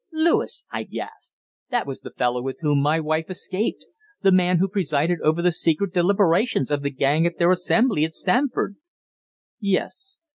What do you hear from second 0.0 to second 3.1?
"Lewis!" I gasped. "That was the fellow with whom my